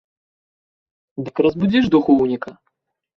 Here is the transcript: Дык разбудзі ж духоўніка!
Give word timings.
Дык 1.27 1.35
разбудзі 1.47 1.79
ж 1.83 1.91
духоўніка! 1.97 2.51